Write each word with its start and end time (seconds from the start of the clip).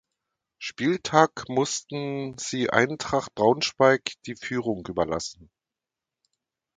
Spieltag 0.57 1.47
mussten 1.47 2.35
sie 2.39 2.71
Eintracht 2.71 3.35
Braunschweig 3.35 4.13
die 4.25 4.35
Führung 4.35 4.83
überlassen. 4.87 5.51